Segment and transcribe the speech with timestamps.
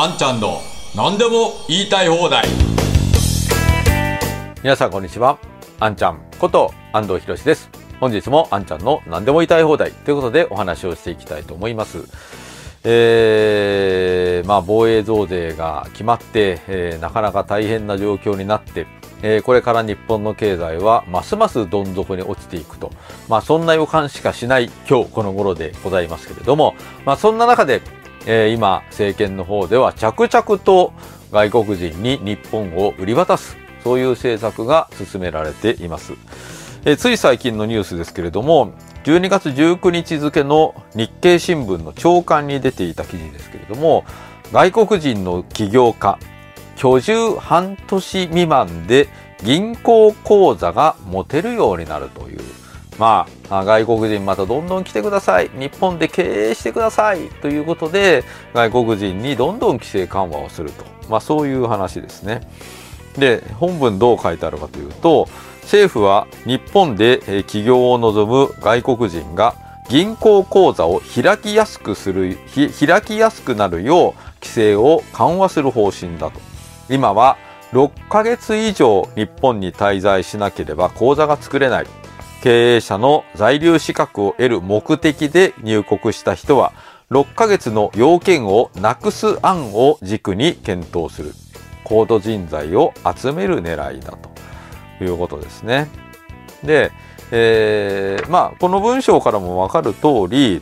[0.00, 0.60] あんちゃんの
[0.94, 2.46] 何でも言いたい放題。
[4.62, 5.40] 皆さんこんにちは。
[5.80, 7.68] あんちゃんこと安藤博です。
[7.98, 9.90] 本日もあんちゃんの何でも言いたい放題。
[9.90, 12.04] ということでお話をしていきたいと思います。
[12.84, 18.86] えー、まあ防衛増税が決まって、えー、なかなか大変な状況になって
[19.22, 22.92] えー、これから日本の経済はますますどん底に落ちていくと、
[23.28, 27.82] まあ、そんな予感しかしない今日この頃でございますけれども、まあ、そんな中で、
[28.30, 30.92] え、今政権の方では着々と
[31.32, 36.12] 外国人に日本を売り渡すそういう政策が進められています。
[36.84, 38.72] え、つい最近のニュースですけれども
[39.04, 44.04] 12月19日付の日経新聞の朝刊に出ていた記事ですけれども
[44.52, 46.18] 外国人の起業家
[46.76, 49.08] 居住半年未満で
[49.42, 52.37] 銀行口座が持てるようになるという
[52.98, 55.50] まあ、外国人またどんどん来てください。
[55.54, 57.28] 日本で経営してください。
[57.40, 58.24] ということで、
[58.54, 60.84] 外国人にどんどん規制緩和をすると。
[61.08, 62.40] まあ、そういう話ですね。
[63.16, 65.28] で、本文どう書いてあるかというと、
[65.62, 69.54] 政府は日本で起業を望む外国人が
[69.88, 76.40] 銀行口座を開きやすくする、開きやすくなるよう規制を緩和する方針だと。
[76.88, 77.36] 今は
[77.72, 81.86] 6ヶ月以上日本に滞在しなければ口座が作れない。
[82.42, 86.72] 経営者の在留資格を得る目的で入国した人は
[87.10, 91.32] 6ヶ月の要件をなくす案を軸に検討する。
[91.88, 94.12] 高度人材を集める狙いだ
[94.98, 95.88] ということですね。
[96.62, 96.92] で、
[97.30, 100.60] えー、まあ、この文章からもわかる通り、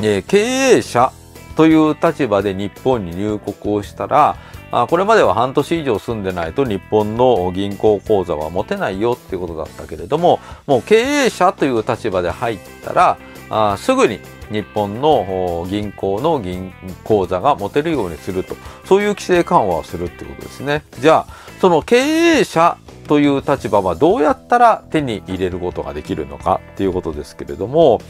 [0.00, 1.12] えー、経営者
[1.60, 4.38] という立場で日本に入国をしたら、
[4.72, 13.18] あこれまでは半年以上住んでないと日本の銀行口座は持てないよっていうことだったけれども、もう経営者という立場で入ったら、
[13.50, 16.72] あすぐに日本の銀行の銀
[17.04, 20.82] 口座が持てるようにすると、そういう規制緩和をするってことですね。
[20.98, 22.78] じゃあ、その経営者
[23.10, 28.00] という立場はどうやったら手に入れることができるのかっていうことですけれども、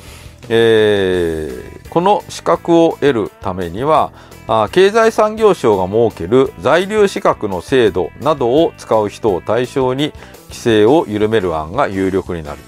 [0.51, 4.13] えー、この資格を得るためには
[4.47, 10.13] あ経済産業省が設ける在留資格の制度などを使う人を対象に
[10.49, 12.59] 規制を緩める案が有力になる。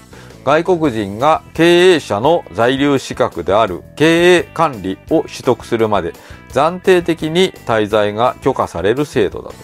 [0.43, 6.13] 外国人が経営者の在留資格である経営管理を取得するまで
[6.49, 9.55] 暫定的に滞在が許可される制度だと。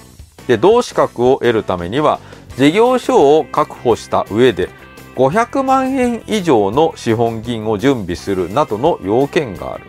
[0.45, 2.19] で同資格を得るためには
[2.59, 4.67] 事業所を確保した上で
[5.15, 9.85] 500万円以上の資本金を準備するなどの要件がある。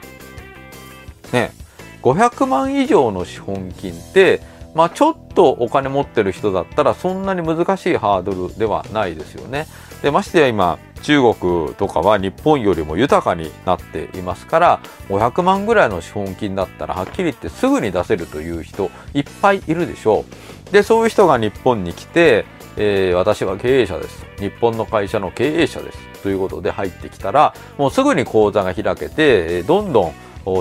[1.32, 1.50] ね、
[2.00, 4.40] 500万以上の資本金って、
[4.76, 9.66] まあちょっとお金持ってる人だったらそんなに難しいハードルではないですよね。
[10.02, 20.24] で、ましてや今、中国とかは日本よりも豊かになっていますから、500万ぐらいの資本金だったらはっきり言ってすぐに出せるという人いっぱいいるでしょ
[20.68, 20.72] う。
[20.72, 22.44] で、そういう人が日本に来て、
[22.76, 24.24] えー、私は経営者です。
[24.38, 25.98] 日本の会社の経営者です。
[26.22, 30.12] ということで入ってきたら、もうすぐに口座が開けて、どんどん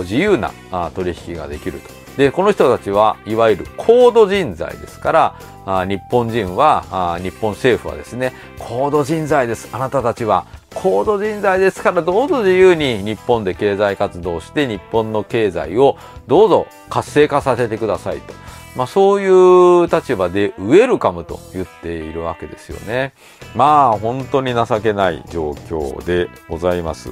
[0.04, 0.52] 自由な
[0.96, 1.90] 取引ができると。
[2.20, 5.36] で、この人たちはいわゆる高度人材ですから
[5.66, 9.70] あ、日本人はあ、日本政府はですね、高度人材です。
[9.72, 15.98] あなたたちは高度人材ですからどうぞ自由に日本で経済活動して日本の経済を
[16.28, 18.34] どうぞ活性化させてくださいと。
[18.76, 23.14] まあそういう立場でウェルカムと言っているわけですよね。
[23.56, 27.12] まあ本当に情けない状況でございます。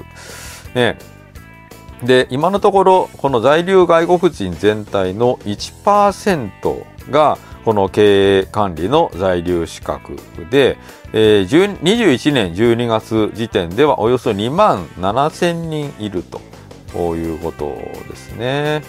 [0.76, 0.98] ね。
[2.04, 10.16] で、今のところこの在留外国人全体の1%がこの経営管理の在留資格
[10.50, 10.78] で、
[11.12, 16.24] えー、21年12月時点ではおよそ2万7千人いる
[16.94, 17.66] ということ
[18.08, 18.84] ですね。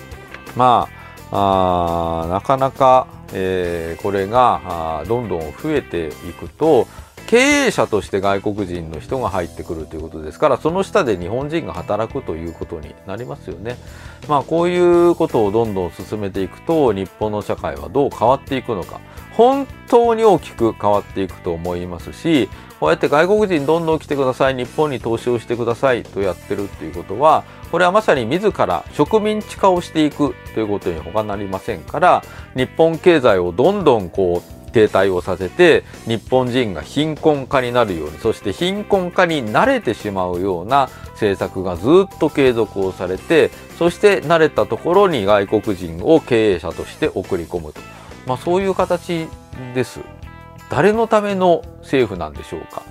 [0.56, 0.88] ま
[1.30, 6.86] ああなかなか、えー、これがどんどん増えていくと
[7.28, 13.76] 経営者として外国人の人が入ってくるということですからその下で日本人が働くということになりますよね。
[14.28, 19.00] まあこういうことをどんどん進めていくと日本の社会はどう変わっていくのか
[19.32, 22.48] 本当に大きく変わっていくと思いますし
[22.80, 32.22] こうやって外国人どんどん来てください日本に投資をしてくださいとやってるっていうことはこれはまさに自ら植民地化をしていくということに他なりませんから
[32.56, 47.80] 日本経済をどんどんこう停滞をさせて日本人が貧困化になるようにそして貧困化に慣れてしまうような政策がずっと継続をされてそして慣れたところに外国人を経営者として送り込むと、
[48.26, 49.28] まあ、そういう形
[49.74, 50.00] です。
[50.70, 52.82] 誰のための政府なんでしょうか？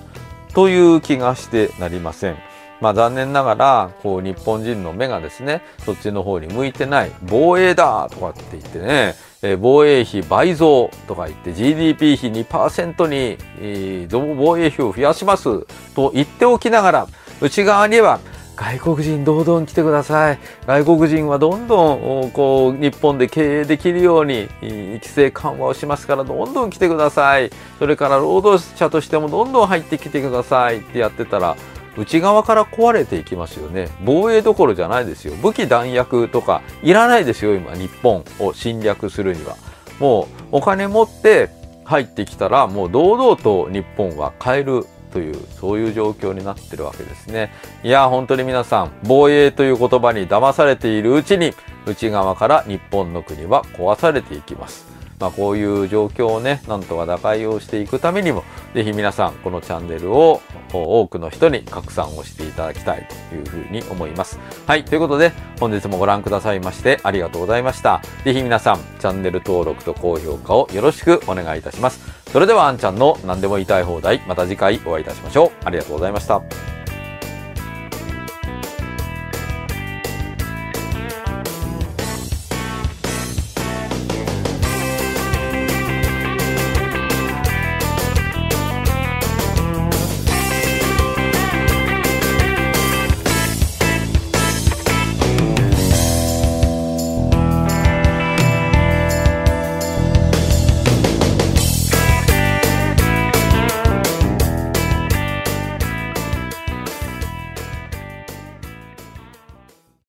[0.53, 2.37] という気がしてなりません。
[2.81, 9.15] まあ残念ながら、こう日本人の目がですね、そっちの方に向いてない、防衛だとかって言ってね、
[9.59, 17.07] 防衛費倍増とか言って GDP 比2%に、えー、防衛費を増やしますと言っておきながら、
[17.39, 18.19] 内側には
[18.55, 20.39] 外国人どんどん来てください。
[20.65, 27.51] 外国人はどんどんこう日本で経営できるように規制緩和をしますからどんどん来てください。
[27.77, 31.55] それから労働者としてもどんどん入ってきてくださいってやってたら
[31.97, 33.89] 内側から壊れていきますよね。
[34.05, 35.35] 防衛どころじゃないですよ。
[35.35, 39.55] 武器弾薬とかいらないですよ、今、日本を侵略するには。
[39.99, 41.49] もうお金持って
[41.83, 47.51] 入ってきたらもう堂々と日本は買えるというそういう状況になってるわけですね
[47.83, 51.53] いや本当に皆さん防衛という言葉に騙されているうちに
[51.85, 58.43] 内側から日本の国は壊されていきますまあ、こういう状況をね、なんとか打開をしていくためにも、
[58.73, 60.41] ぜひ皆さん、このチャンネルを
[60.71, 64.39] 多くの人に拡散をしていただきたいというふうに思います。
[64.67, 68.01] はい、ということで、本日もご覧くださいましてありがとうございました。
[68.23, 71.99] ぜひ皆さん、チャンネル登録と高評価をよろしくお願いいたします。
[72.31, 75.51] それでは、あんちゃんの何でも言いたい放題、また次回お会いいたしましょう。
[75.65, 76.76] ありがとうございました。